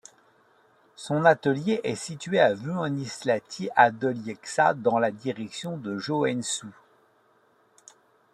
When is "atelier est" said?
1.25-1.95